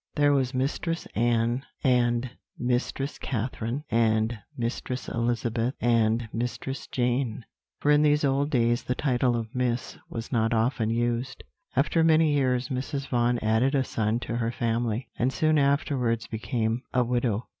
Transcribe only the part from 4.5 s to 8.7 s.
Mistress Elizabeth, and Mistress Jane, for in these old